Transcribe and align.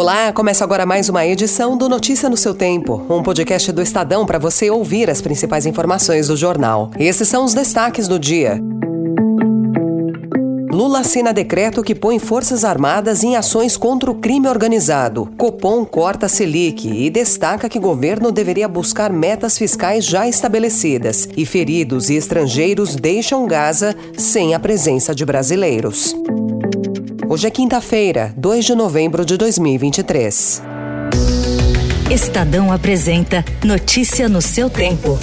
Olá, 0.00 0.32
começa 0.32 0.64
agora 0.64 0.86
mais 0.86 1.10
uma 1.10 1.26
edição 1.26 1.76
do 1.76 1.86
Notícia 1.86 2.30
no 2.30 2.36
seu 2.36 2.54
Tempo, 2.54 3.04
um 3.10 3.22
podcast 3.22 3.70
do 3.70 3.82
Estadão 3.82 4.24
para 4.24 4.38
você 4.38 4.70
ouvir 4.70 5.10
as 5.10 5.20
principais 5.20 5.66
informações 5.66 6.28
do 6.28 6.38
jornal. 6.38 6.90
Esses 6.98 7.28
são 7.28 7.44
os 7.44 7.52
destaques 7.52 8.08
do 8.08 8.18
dia. 8.18 8.58
Lula 10.72 11.00
assina 11.00 11.34
decreto 11.34 11.82
que 11.82 11.94
põe 11.94 12.18
Forças 12.18 12.64
Armadas 12.64 13.22
em 13.22 13.36
ações 13.36 13.76
contra 13.76 14.10
o 14.10 14.14
crime 14.14 14.48
organizado. 14.48 15.28
Copom 15.36 15.84
corta 15.84 16.28
Selic 16.28 16.88
e 16.88 17.10
destaca 17.10 17.68
que 17.68 17.78
governo 17.78 18.32
deveria 18.32 18.68
buscar 18.68 19.12
metas 19.12 19.58
fiscais 19.58 20.06
já 20.06 20.26
estabelecidas. 20.26 21.28
E 21.36 21.44
feridos 21.44 22.08
e 22.08 22.14
estrangeiros 22.14 22.96
deixam 22.96 23.46
Gaza 23.46 23.94
sem 24.16 24.54
a 24.54 24.58
presença 24.58 25.14
de 25.14 25.26
brasileiros. 25.26 26.16
Hoje 27.32 27.46
é 27.46 27.50
quinta-feira, 27.52 28.34
2 28.36 28.64
de 28.64 28.74
novembro 28.74 29.24
de 29.24 29.36
2023. 29.36 30.62
Estadão 32.10 32.72
apresenta 32.72 33.44
Notícia 33.64 34.28
no 34.28 34.42
seu 34.42 34.68
tempo. 34.68 35.16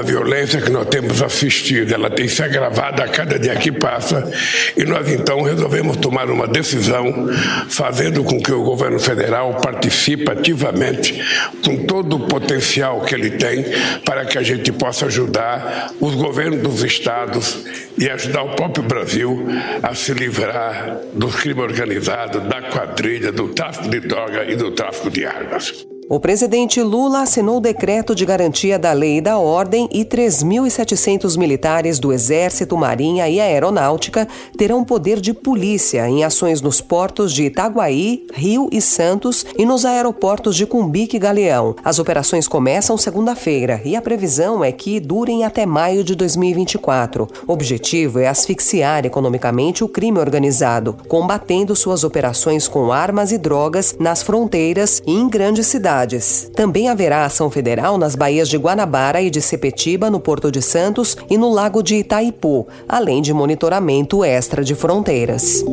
A 0.00 0.02
violência 0.02 0.62
que 0.62 0.70
nós 0.70 0.88
temos 0.88 1.20
assistido, 1.20 1.92
ela 1.92 2.08
tem 2.08 2.26
se 2.26 2.42
agravado 2.42 3.02
a 3.02 3.08
cada 3.08 3.38
dia 3.38 3.54
que 3.56 3.70
passa, 3.70 4.32
e 4.74 4.82
nós 4.82 5.06
então 5.10 5.42
resolvemos 5.42 5.98
tomar 5.98 6.30
uma 6.30 6.48
decisão, 6.48 7.28
fazendo 7.68 8.24
com 8.24 8.40
que 8.40 8.50
o 8.50 8.62
governo 8.62 8.98
federal 8.98 9.56
participe 9.56 10.30
ativamente 10.30 11.22
com 11.62 11.84
todo 11.84 12.16
o 12.16 12.26
potencial 12.28 13.02
que 13.02 13.14
ele 13.14 13.32
tem, 13.32 13.62
para 14.02 14.24
que 14.24 14.38
a 14.38 14.42
gente 14.42 14.72
possa 14.72 15.04
ajudar 15.04 15.92
os 16.00 16.14
governos 16.14 16.62
dos 16.62 16.82
estados 16.82 17.62
e 17.98 18.08
ajudar 18.08 18.44
o 18.44 18.56
próprio 18.56 18.82
Brasil 18.82 19.48
a 19.82 19.94
se 19.94 20.14
livrar 20.14 20.96
do 21.12 21.28
crime 21.28 21.60
organizado, 21.60 22.40
da 22.40 22.62
quadrilha, 22.62 23.30
do 23.30 23.48
tráfico 23.48 23.90
de 23.90 24.00
droga 24.00 24.50
e 24.50 24.56
do 24.56 24.70
tráfico 24.70 25.10
de 25.10 25.26
armas. 25.26 25.89
O 26.12 26.18
presidente 26.18 26.82
Lula 26.82 27.22
assinou 27.22 27.58
o 27.58 27.60
decreto 27.60 28.16
de 28.16 28.26
garantia 28.26 28.76
da 28.76 28.92
lei 28.92 29.18
e 29.18 29.20
da 29.20 29.38
ordem 29.38 29.88
e 29.92 30.04
3.700 30.04 31.38
militares 31.38 32.00
do 32.00 32.12
Exército, 32.12 32.76
Marinha 32.76 33.28
e 33.28 33.38
Aeronáutica 33.38 34.26
terão 34.58 34.82
poder 34.82 35.20
de 35.20 35.32
polícia 35.32 36.08
em 36.08 36.24
ações 36.24 36.60
nos 36.60 36.80
portos 36.80 37.32
de 37.32 37.44
Itaguaí, 37.44 38.26
Rio 38.34 38.68
e 38.72 38.80
Santos 38.80 39.46
e 39.56 39.64
nos 39.64 39.84
aeroportos 39.84 40.56
de 40.56 40.66
Cumbique 40.66 41.16
e 41.16 41.20
Galeão. 41.20 41.76
As 41.84 42.00
operações 42.00 42.48
começam 42.48 42.98
segunda-feira 42.98 43.80
e 43.84 43.94
a 43.94 44.02
previsão 44.02 44.64
é 44.64 44.72
que 44.72 44.98
durem 44.98 45.44
até 45.44 45.64
maio 45.64 46.02
de 46.02 46.16
2024. 46.16 47.28
O 47.46 47.52
objetivo 47.52 48.18
é 48.18 48.26
asfixiar 48.26 49.06
economicamente 49.06 49.84
o 49.84 49.88
crime 49.88 50.18
organizado, 50.18 50.96
combatendo 51.06 51.76
suas 51.76 52.02
operações 52.02 52.66
com 52.66 52.90
armas 52.90 53.30
e 53.30 53.38
drogas 53.38 53.94
nas 53.96 54.24
fronteiras 54.24 55.00
e 55.06 55.12
em 55.12 55.28
grandes 55.28 55.68
cidades 55.68 55.99
cidades. 56.00 56.50
Também 56.54 56.88
haverá 56.88 57.24
ação 57.24 57.50
federal 57.50 57.98
nas 57.98 58.14
baías 58.14 58.48
de 58.48 58.56
Guanabara 58.56 59.20
e 59.20 59.30
de 59.30 59.40
Sepetiba, 59.40 60.10
no 60.10 60.20
Porto 60.20 60.50
de 60.50 60.62
Santos 60.62 61.16
e 61.28 61.36
no 61.36 61.50
Lago 61.50 61.82
de 61.82 61.96
Itaipu, 61.96 62.66
além 62.88 63.22
de 63.22 63.32
monitoramento 63.32 64.24
extra 64.24 64.64
de 64.64 64.74
fronteiras. 64.74 65.64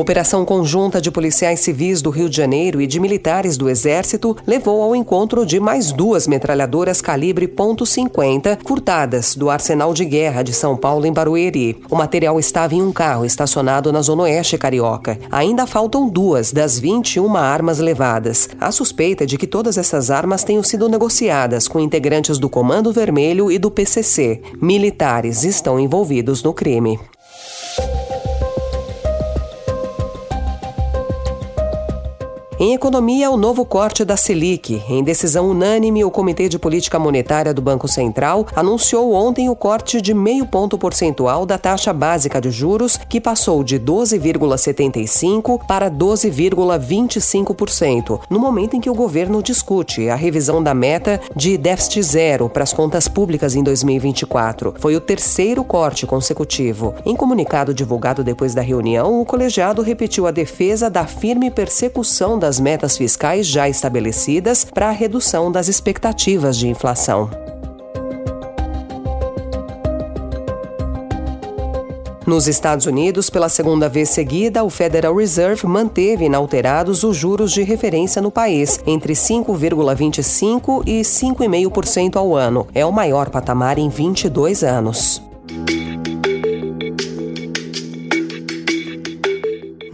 Uma 0.00 0.02
operação 0.02 0.46
conjunta 0.46 0.98
de 0.98 1.10
policiais 1.10 1.60
civis 1.60 2.00
do 2.00 2.08
Rio 2.08 2.26
de 2.30 2.34
Janeiro 2.34 2.80
e 2.80 2.86
de 2.86 2.98
militares 2.98 3.58
do 3.58 3.68
Exército 3.68 4.34
levou 4.46 4.82
ao 4.82 4.96
encontro 4.96 5.44
de 5.44 5.60
mais 5.60 5.92
duas 5.92 6.26
metralhadoras 6.26 7.02
calibre 7.02 7.46
.50 7.46 8.60
furtadas 8.66 9.34
do 9.34 9.50
Arsenal 9.50 9.92
de 9.92 10.06
Guerra 10.06 10.42
de 10.42 10.54
São 10.54 10.74
Paulo 10.74 11.04
em 11.04 11.12
Barueri. 11.12 11.82
O 11.90 11.96
material 11.96 12.40
estava 12.40 12.74
em 12.74 12.80
um 12.80 12.90
carro 12.90 13.26
estacionado 13.26 13.92
na 13.92 14.00
Zona 14.00 14.22
Oeste 14.22 14.56
Carioca. 14.56 15.18
Ainda 15.30 15.66
faltam 15.66 16.08
duas 16.08 16.50
das 16.50 16.78
21 16.78 17.36
armas 17.36 17.78
levadas. 17.78 18.48
A 18.58 18.72
suspeita 18.72 19.26
de 19.26 19.36
que 19.36 19.46
todas 19.46 19.76
essas 19.76 20.10
armas 20.10 20.42
tenham 20.42 20.62
sido 20.62 20.88
negociadas 20.88 21.68
com 21.68 21.78
integrantes 21.78 22.38
do 22.38 22.48
Comando 22.48 22.90
Vermelho 22.90 23.52
e 23.52 23.58
do 23.58 23.70
PCC. 23.70 24.40
Militares 24.62 25.44
estão 25.44 25.78
envolvidos 25.78 26.42
no 26.42 26.54
crime. 26.54 26.98
Em 32.62 32.74
economia, 32.74 33.30
o 33.30 33.38
novo 33.38 33.64
corte 33.64 34.04
da 34.04 34.18
Selic. 34.18 34.82
Em 34.86 35.02
decisão 35.02 35.48
unânime, 35.48 36.04
o 36.04 36.10
Comitê 36.10 36.46
de 36.46 36.58
Política 36.58 36.98
Monetária 36.98 37.54
do 37.54 37.62
Banco 37.62 37.88
Central 37.88 38.46
anunciou 38.54 39.14
ontem 39.14 39.48
o 39.48 39.56
corte 39.56 40.02
de 40.02 40.12
meio 40.12 40.44
ponto 40.44 40.76
percentual 40.76 41.46
da 41.46 41.56
taxa 41.56 41.90
básica 41.90 42.38
de 42.38 42.50
juros, 42.50 43.00
que 43.08 43.18
passou 43.18 43.64
de 43.64 43.80
12,75% 43.80 45.58
para 45.66 45.90
12,25%, 45.90 48.20
no 48.28 48.38
momento 48.38 48.76
em 48.76 48.80
que 48.82 48.90
o 48.90 48.94
governo 48.94 49.42
discute 49.42 50.10
a 50.10 50.14
revisão 50.14 50.62
da 50.62 50.74
meta 50.74 51.18
de 51.34 51.56
déficit 51.56 52.02
zero 52.02 52.50
para 52.50 52.64
as 52.64 52.74
contas 52.74 53.08
públicas 53.08 53.56
em 53.56 53.62
2024. 53.62 54.74
Foi 54.78 54.94
o 54.94 55.00
terceiro 55.00 55.64
corte 55.64 56.06
consecutivo. 56.06 56.94
Em 57.06 57.16
comunicado 57.16 57.72
divulgado 57.72 58.22
depois 58.22 58.52
da 58.52 58.60
reunião, 58.60 59.18
o 59.18 59.24
colegiado 59.24 59.80
repetiu 59.80 60.26
a 60.26 60.30
defesa 60.30 60.90
da 60.90 61.06
firme 61.06 61.50
persecução 61.50 62.38
das 62.38 62.49
das 62.50 62.58
metas 62.58 62.96
fiscais 62.96 63.46
já 63.46 63.68
estabelecidas 63.68 64.64
para 64.64 64.88
a 64.88 64.90
redução 64.90 65.52
das 65.52 65.68
expectativas 65.68 66.56
de 66.56 66.66
inflação. 66.66 67.30
Nos 72.26 72.48
Estados 72.48 72.86
Unidos, 72.86 73.30
pela 73.30 73.48
segunda 73.48 73.88
vez 73.88 74.08
seguida, 74.08 74.64
o 74.64 74.70
Federal 74.70 75.14
Reserve 75.14 75.64
manteve 75.64 76.24
inalterados 76.24 77.04
os 77.04 77.16
juros 77.16 77.52
de 77.52 77.62
referência 77.62 78.20
no 78.20 78.32
país, 78.32 78.80
entre 78.84 79.12
5,25% 79.12 80.82
e 80.86 81.02
5,5% 81.02 82.16
ao 82.16 82.34
ano. 82.34 82.66
É 82.74 82.84
o 82.84 82.90
maior 82.90 83.30
patamar 83.30 83.78
em 83.78 83.88
22 83.88 84.64
anos. 84.64 85.22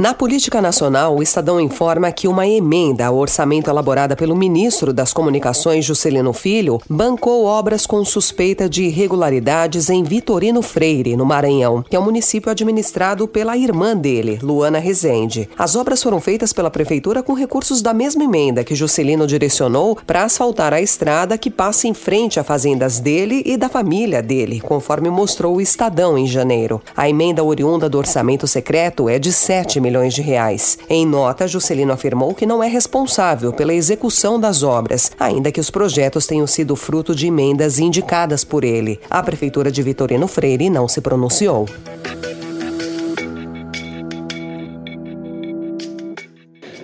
Na 0.07 0.15
política 0.15 0.63
nacional, 0.63 1.17
o 1.17 1.21
Estadão 1.21 1.61
informa 1.61 2.13
que 2.13 2.29
uma 2.29 2.47
emenda 2.47 3.07
ao 3.07 3.17
orçamento 3.17 3.69
elaborada 3.69 4.15
pelo 4.15 4.37
ministro 4.37 4.93
das 4.93 5.13
Comunicações, 5.13 5.85
Juscelino 5.85 6.33
Filho, 6.33 6.81
bancou 6.89 7.45
obras 7.45 7.87
com 7.87 8.05
suspeita 8.05 8.69
de 8.69 8.85
irregularidades 8.85 9.91
em 9.91 10.05
Vitorino 10.05 10.63
Freire, 10.63 11.17
no 11.17 11.27
Maranhão, 11.27 11.83
que 11.83 11.97
é 11.97 11.99
um 11.99 12.05
município 12.05 12.53
administrado 12.53 13.27
pela 13.27 13.57
irmã 13.57 13.97
dele, 13.97 14.39
Luana 14.41 14.79
Rezende. 14.79 15.51
As 15.59 15.75
obras 15.75 16.01
foram 16.01 16.21
feitas 16.21 16.53
pela 16.53 16.71
prefeitura 16.71 17.21
com 17.21 17.33
recursos 17.33 17.83
da 17.83 17.93
mesma 17.93 18.23
emenda 18.23 18.63
que 18.63 18.77
Juscelino 18.77 19.27
direcionou 19.27 19.99
para 20.07 20.23
asfaltar 20.23 20.73
a 20.73 20.81
estrada 20.81 21.37
que 21.37 21.51
passa 21.51 21.89
em 21.89 21.95
frente 21.95 22.39
a 22.39 22.45
fazendas 22.45 23.01
dele 23.01 23.43
e 23.45 23.57
da 23.57 23.69
família 23.69 24.23
dele, 24.23 24.61
conforme 24.61 25.11
mostrou 25.11 25.57
o 25.57 25.61
Estadão 25.61 26.17
em 26.17 26.29
janeiro. 26.29 26.81
A 26.97 27.09
emenda 27.09 27.43
oriunda 27.43 27.89
do 27.89 27.99
orçamento 27.99 28.47
secreto 28.47 29.09
é 29.09 29.19
de 29.19 29.33
7 29.33 29.81
milhões 29.81 29.96
de 30.15 30.23
reais. 30.23 30.79
Em 30.89 31.07
nota, 31.07 31.49
Juscelino 31.49 31.93
afirmou 31.93 32.35
que 32.35 32.47
não 32.47 32.63
é 32.63 32.69
responsável 32.69 33.53
pela 33.53 33.75
execução 33.75 34.39
das 34.39 34.63
obras, 34.63 35.11
ainda 35.19 35.51
que 35.51 35.61
os 35.61 35.71
projetos 35.71 36.27
tenham 36.27 36.47
sido 36.47 36.77
fruto 36.77 37.15
de 37.15 37.27
emendas 37.27 37.79
indicadas 37.79 38.45
por 38.45 38.65
ele. 38.65 39.01
A 39.09 39.23
Prefeitura 39.23 39.71
de 39.71 39.83
Vitorino 39.83 40.29
Freire 40.29 40.69
não 40.69 40.87
se 40.89 41.01
pronunciou. 41.01 41.67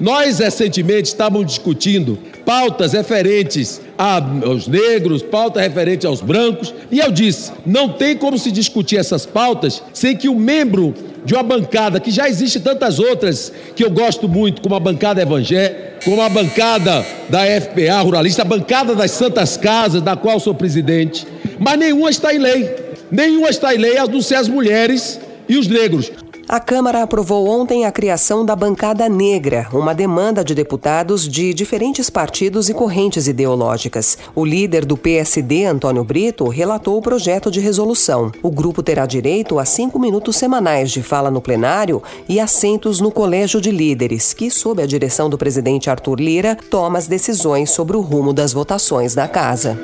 Nós 0.03 0.41
recentemente 0.41 1.09
estávamos 1.09 1.47
discutindo 1.47 2.19
pautas 2.45 2.93
referentes 2.93 3.81
aos 3.97 4.67
negros, 4.67 5.23
pautas 5.23 5.63
referentes 5.63 6.05
aos 6.05 6.21
brancos, 6.21 6.75
e 6.91 6.99
eu 6.99 7.13
disse: 7.13 7.53
não 7.65 7.89
tem 7.89 8.17
como 8.17 8.37
se 8.37 8.51
discutir 8.51 8.97
essas 8.97 9.25
pautas 9.25 9.81
sem 9.93 10.17
que 10.17 10.29
o 10.29 10.35
membro 10.35 10.93
de 11.25 11.35
uma 11.35 11.43
bancada 11.43 12.01
que 12.01 12.11
já 12.11 12.29
existe 12.29 12.61
tantas 12.61 12.99
outras 12.99 13.53
que 13.77 13.85
eu 13.85 13.91
gosto 13.91 14.29
muito, 14.29 14.61
como 14.61 14.75
a 14.75 14.81
bancada 14.81 15.23
evangélica, 15.23 15.93
como 16.05 16.21
a 16.21 16.29
bancada 16.29 17.05
da 17.29 17.41
FPA 17.61 18.01
ruralista, 18.03 18.43
a 18.43 18.45
bancada 18.45 18.95
das 18.95 19.13
Santas 19.13 19.57
Casas, 19.57 20.03
da 20.03 20.17
qual 20.17 20.41
sou 20.41 20.55
presidente, 20.55 21.27
mas 21.59 21.79
nenhuma 21.79 22.11
está 22.11 22.35
em 22.35 22.39
lei. 22.39 22.75
Nenhuma 23.11 23.51
está 23.51 23.75
em 23.75 23.79
lei, 23.79 23.99
a 23.99 24.07
não 24.07 24.23
ser 24.23 24.37
as 24.37 24.49
mulheres 24.49 25.21
e 25.49 25.57
os 25.57 25.69
negros. 25.69 26.11
A 26.53 26.61
Câmara 26.61 27.03
aprovou 27.03 27.49
ontem 27.49 27.87
a 27.87 27.91
criação 27.91 28.45
da 28.45 28.55
Bancada 28.55 29.09
Negra, 29.09 29.69
uma 29.73 29.95
demanda 29.95 30.45
de 30.45 30.55
deputados 30.55 31.27
de 31.27 31.55
diferentes 31.55 32.11
partidos 32.11 32.69
e 32.69 32.75
correntes 32.75 33.27
ideológicas. 33.27 34.19
O 34.35 34.45
líder 34.45 34.85
do 34.85 34.95
PSD, 34.95 35.65
Antônio 35.65 36.05
Brito, 36.05 36.47
relatou 36.49 36.99
o 36.99 37.01
projeto 37.01 37.51
de 37.51 37.59
resolução. 37.59 38.31
O 38.43 38.51
grupo 38.51 38.83
terá 38.83 39.07
direito 39.07 39.59
a 39.59 39.65
cinco 39.65 39.99
minutos 39.99 40.37
semanais 40.37 40.91
de 40.91 41.03
fala 41.03 41.31
no 41.31 41.41
plenário 41.41 42.03
e 42.29 42.39
assentos 42.39 43.01
no 43.01 43.11
Colégio 43.11 43.59
de 43.59 43.71
Líderes, 43.71 44.35
que, 44.35 44.51
sob 44.51 44.83
a 44.83 44.87
direção 44.87 45.31
do 45.31 45.39
presidente 45.39 45.89
Arthur 45.89 46.21
Lira, 46.21 46.59
toma 46.69 46.99
as 46.99 47.07
decisões 47.07 47.71
sobre 47.71 47.97
o 47.97 48.03
rumo 48.03 48.35
das 48.35 48.53
votações 48.53 49.15
da 49.15 49.27
Casa. 49.27 49.79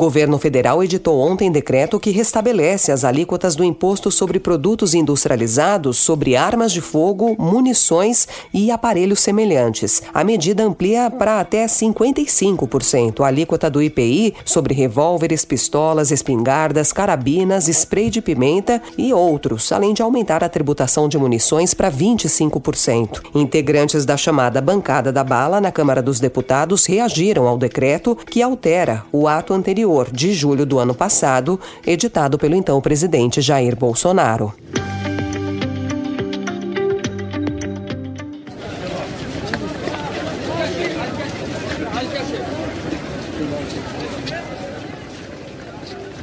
Governo 0.00 0.38
federal 0.38 0.82
editou 0.82 1.20
ontem 1.20 1.52
decreto 1.52 2.00
que 2.00 2.10
restabelece 2.10 2.90
as 2.90 3.04
alíquotas 3.04 3.54
do 3.54 3.62
imposto 3.62 4.10
sobre 4.10 4.40
produtos 4.40 4.94
industrializados 4.94 5.98
sobre 5.98 6.34
armas 6.34 6.72
de 6.72 6.80
fogo, 6.80 7.36
munições 7.38 8.26
e 8.52 8.70
aparelhos 8.70 9.20
semelhantes. 9.20 10.02
A 10.14 10.24
medida 10.24 10.64
amplia 10.64 11.10
para 11.10 11.38
até 11.38 11.66
55% 11.66 13.20
a 13.20 13.26
alíquota 13.26 13.68
do 13.68 13.82
IPI 13.82 14.34
sobre 14.42 14.72
revólveres, 14.72 15.44
pistolas, 15.44 16.10
espingardas, 16.10 16.94
carabinas, 16.94 17.68
spray 17.68 18.08
de 18.08 18.22
pimenta 18.22 18.80
e 18.96 19.12
outros, 19.12 19.70
além 19.70 19.92
de 19.92 20.00
aumentar 20.00 20.42
a 20.42 20.48
tributação 20.48 21.10
de 21.10 21.18
munições 21.18 21.74
para 21.74 21.92
25%. 21.92 23.20
Integrantes 23.34 24.06
da 24.06 24.16
chamada 24.16 24.62
Bancada 24.62 25.12
da 25.12 25.22
Bala 25.22 25.60
na 25.60 25.70
Câmara 25.70 26.00
dos 26.00 26.18
Deputados 26.18 26.86
reagiram 26.86 27.46
ao 27.46 27.58
decreto 27.58 28.16
que 28.16 28.40
altera 28.40 29.04
o 29.12 29.28
ato 29.28 29.52
anterior, 29.52 29.89
de 30.12 30.32
julho 30.32 30.64
do 30.64 30.78
ano 30.78 30.94
passado, 30.94 31.58
editado 31.86 32.38
pelo 32.38 32.54
então 32.54 32.80
presidente 32.80 33.40
Jair 33.40 33.76
Bolsonaro. 33.76 34.52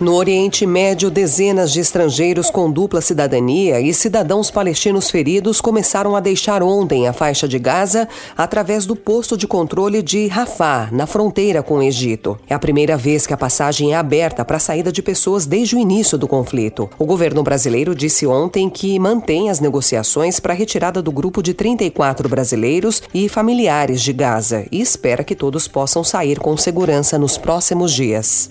No 0.08 0.16
Oriente 0.16 0.66
Médio, 0.66 1.12
dezenas 1.12 1.74
de 1.74 1.82
estrangeiros 1.82 2.50
com 2.50 2.72
dupla 2.72 3.02
cidadania 3.02 3.82
e 3.82 3.94
cidadãos 3.94 4.50
palestinos 4.50 5.12
feridos 5.12 5.60
começaram 5.60 6.16
a 6.16 6.22
deixar 6.22 6.64
ontem 6.64 7.10
a 7.10 7.12
faixa 7.12 7.46
de 7.46 7.60
Gaza 7.60 8.08
através 8.38 8.86
do 8.86 8.96
posto 8.96 9.36
de 9.36 9.46
controle 9.46 10.02
de 10.02 10.28
Rafah, 10.28 10.88
na 10.94 11.06
fronteira 11.06 11.62
com 11.62 11.80
o 11.80 11.84
Egito. 11.84 12.40
É 12.48 12.54
a 12.54 12.60
primeira 12.60 12.96
vez 12.96 13.28
que 13.28 13.34
a 13.34 13.38
passagem 13.38 13.92
é 13.92 13.98
aberta 13.98 14.46
para 14.46 14.56
a 14.56 14.62
saída 14.62 14.94
de 14.94 15.02
pessoas 15.02 15.46
desde 15.46 15.76
o 15.76 15.80
início 15.80 16.18
do 16.18 16.26
conflito. 16.26 16.90
O 16.98 17.06
governo 17.06 17.44
brasileiro 17.44 17.94
disse 17.94 18.26
ontem 18.26 18.70
que 18.70 18.98
mantém 18.98 19.50
as 19.50 19.60
negociações 19.60 20.40
para 20.40 20.54
a 20.54 20.56
retirada 20.56 21.02
do 21.02 21.12
grupo 21.12 21.44
de 21.44 21.54
34 21.54 22.30
brasileiros 22.30 23.04
e 23.14 23.28
familiares 23.28 24.02
de 24.02 24.14
Gaza 24.14 24.66
e 24.72 24.80
espera 24.80 25.22
que 25.22 25.36
todos 25.36 25.68
possam 25.68 26.02
sair 26.02 26.40
com 26.40 26.56
segurança 26.56 27.20
nos 27.20 27.38
próximos 27.38 27.92
dias. 27.92 28.50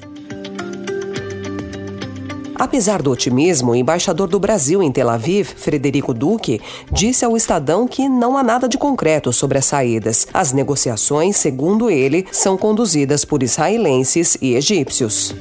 Apesar 2.59 3.03
do 3.03 3.11
otimismo, 3.11 3.73
o 3.73 3.77
embaixador 3.77 4.29
do 4.29 4.41
Brasil 4.41 4.83
em 4.83 4.91
Tel 4.91 5.11
Aviv, 5.11 5.49
Frederico 5.57 6.15
Duque, 6.15 6.61
disse 6.91 7.25
ao 7.25 7.37
Estadão 7.37 7.87
que 7.87 8.09
não 8.09 8.37
há 8.37 8.43
nada 8.43 8.69
de 8.69 8.79
concreto 8.79 9.33
sobre 9.33 9.59
as 9.59 9.67
saídas. 9.67 10.27
As 10.33 10.53
negociações, 10.53 11.37
segundo 11.37 11.91
ele, 11.91 12.27
são 12.33 12.57
conduzidas 12.57 13.25
por 13.25 13.43
israelenses 13.43 14.37
e 14.41 14.55
egípcios. 14.55 15.35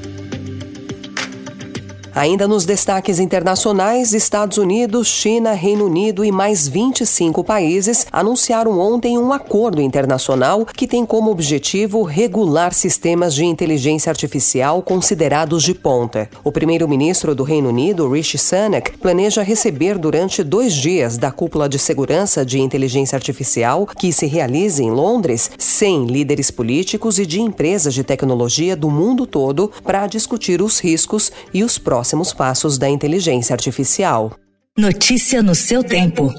Ainda 2.15 2.47
nos 2.47 2.63
destaques 2.63 3.19
internacionais, 3.19 4.13
Estados 4.13 4.57
Unidos, 4.57 5.06
China, 5.06 5.51
Reino 5.51 5.85
Unido 5.85 6.23
e 6.23 6.31
mais 6.31 6.65
25 6.65 7.44
países 7.44 8.07
anunciaram 8.09 8.79
ontem 8.79 9.17
um 9.17 9.33
acordo 9.33 9.81
internacional 9.81 10.65
que 10.65 10.88
tem 10.88 11.06
como 11.06 11.29
objetivo 11.29 12.03
regular 12.03 12.73
sistemas 12.73 13.35
de 13.35 13.44
inteligência 13.44 14.09
artificial 14.09 14.81
considerados 14.81 15.62
de 15.62 15.73
ponta. 15.73 16.29
O 16.41 16.53
primeiro-ministro 16.53 17.35
do 17.35 17.44
Reino 17.44 17.67
Unido, 17.67 18.09
Rishi 18.09 18.38
Sunak, 18.38 18.97
planeja 18.97 19.44
receber 19.44 19.97
durante 19.97 20.41
dois 20.41 20.73
dias 20.73 21.17
da 21.17 21.33
cúpula 21.33 21.67
de 21.67 21.77
segurança 21.77 22.45
de 22.45 22.62
inteligência 22.62 23.17
artificial 23.17 23.85
que 23.85 24.13
se 24.13 24.25
realiza 24.25 24.81
em 24.81 24.89
Londres 24.89 25.51
100 25.57 26.06
líderes 26.06 26.50
políticos 26.50 27.19
e 27.19 27.25
de 27.25 27.41
empresas 27.41 27.94
de 27.94 28.06
tecnologia 28.06 28.73
do 28.73 28.89
mundo 28.89 29.27
todo 29.27 29.69
para 29.83 30.07
discutir 30.07 30.62
os 30.62 30.79
riscos 30.79 31.29
e 31.53 31.62
os 31.62 31.77
próximos 31.77 32.04
próximos 32.05 32.31
passos 32.31 32.77
da 32.77 32.87
inteligência 32.87 33.51
artificial. 33.51 34.31
Notícia 34.77 35.41
no 35.41 35.55
seu 35.55 35.83
tempo. 35.83 36.31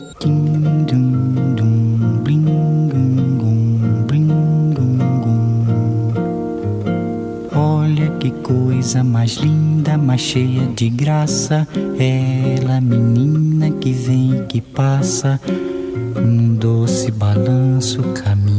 Olha 7.52 8.10
que 8.20 8.30
coisa 8.30 9.02
mais 9.02 9.32
linda, 9.38 9.98
mais 9.98 10.20
cheia 10.20 10.68
de 10.68 10.88
graça. 10.88 11.66
Ela, 11.98 12.80
menina 12.80 13.72
que 13.72 13.90
vem 13.90 14.36
e 14.36 14.46
que 14.46 14.60
passa, 14.60 15.40
num 16.14 16.54
doce 16.54 17.10
balanço, 17.10 18.04
caminho. 18.12 18.56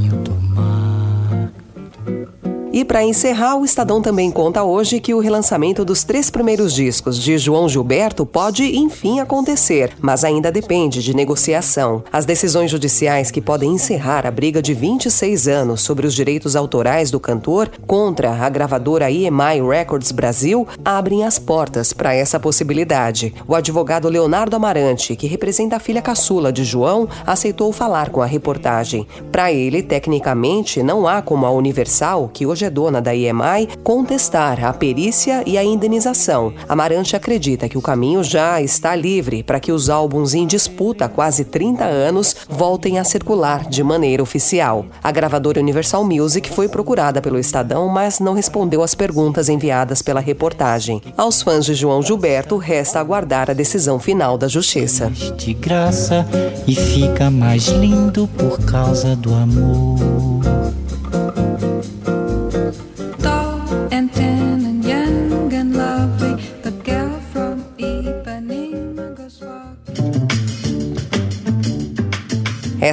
E 2.77 2.85
para 2.85 3.03
encerrar, 3.03 3.55
o 3.55 3.65
Estadão 3.65 4.03
também 4.03 4.29
conta 4.29 4.61
hoje 4.61 4.99
que 4.99 5.11
o 5.11 5.19
relançamento 5.19 5.83
dos 5.83 6.03
três 6.03 6.29
primeiros 6.29 6.71
discos 6.71 7.17
de 7.17 7.35
João 7.35 7.67
Gilberto 7.67 8.23
pode, 8.23 8.77
enfim, 8.77 9.19
acontecer, 9.19 9.93
mas 9.99 10.23
ainda 10.23 10.51
depende 10.51 11.01
de 11.01 11.11
negociação. 11.11 12.03
As 12.13 12.23
decisões 12.23 12.69
judiciais 12.69 13.31
que 13.31 13.41
podem 13.41 13.71
encerrar 13.71 14.27
a 14.27 14.29
briga 14.29 14.61
de 14.61 14.75
26 14.75 15.47
anos 15.47 15.81
sobre 15.81 16.05
os 16.05 16.13
direitos 16.13 16.55
autorais 16.55 17.09
do 17.09 17.19
cantor 17.19 17.67
contra 17.87 18.31
a 18.31 18.47
gravadora 18.47 19.09
EMI 19.09 19.59
Records 19.67 20.11
Brasil 20.11 20.67
abrem 20.85 21.25
as 21.25 21.39
portas 21.39 21.93
para 21.93 22.13
essa 22.13 22.39
possibilidade. 22.39 23.33
O 23.47 23.55
advogado 23.55 24.07
Leonardo 24.07 24.55
Amarante, 24.55 25.15
que 25.15 25.25
representa 25.25 25.77
a 25.77 25.79
filha 25.79 25.99
caçula 26.03 26.53
de 26.53 26.63
João, 26.63 27.09
aceitou 27.25 27.71
falar 27.71 28.11
com 28.11 28.21
a 28.21 28.27
reportagem. 28.27 29.07
Para 29.31 29.51
ele, 29.51 29.81
tecnicamente, 29.81 30.83
não 30.83 31.07
há 31.07 31.23
como 31.23 31.43
a 31.43 31.49
Universal, 31.49 32.29
que 32.31 32.45
hoje 32.45 32.66
é 32.66 32.66
dona 32.69 33.01
da 33.01 33.13
IMI, 33.13 33.67
contestar 33.83 34.63
a 34.63 34.73
perícia 34.73 35.43
e 35.45 35.57
a 35.57 35.63
indenização. 35.63 36.53
Amarante 36.67 37.15
acredita 37.15 37.69
que 37.69 37.77
o 37.77 37.81
caminho 37.81 38.23
já 38.23 38.61
está 38.61 38.95
livre 38.95 39.43
para 39.43 39.59
que 39.59 39.71
os 39.71 39.89
álbuns 39.89 40.33
em 40.33 40.45
disputa 40.45 41.05
há 41.05 41.09
quase 41.09 41.45
30 41.45 41.83
anos 41.83 42.35
voltem 42.49 42.99
a 42.99 43.03
circular 43.03 43.67
de 43.69 43.83
maneira 43.83 44.23
oficial. 44.23 44.85
A 45.03 45.11
gravadora 45.11 45.59
Universal 45.59 46.03
Music 46.03 46.49
foi 46.49 46.67
procurada 46.67 47.21
pelo 47.21 47.39
Estadão, 47.39 47.87
mas 47.87 48.19
não 48.19 48.33
respondeu 48.33 48.83
às 48.83 48.95
perguntas 48.95 49.49
enviadas 49.49 50.01
pela 50.01 50.19
reportagem. 50.19 51.01
Aos 51.15 51.41
fãs 51.41 51.65
de 51.65 51.73
João 51.73 52.01
Gilberto, 52.01 52.57
resta 52.57 52.99
aguardar 52.99 53.49
a 53.49 53.53
decisão 53.53 53.99
final 53.99 54.37
da 54.37 54.47
Justiça. 54.47 55.11
De 55.37 55.53
graça 55.53 56.25
e 56.67 56.75
fica 56.75 57.29
mais 57.29 57.67
lindo 57.67 58.27
por 58.37 58.59
causa 58.65 59.15
do 59.15 59.33
amor. 59.33 60.16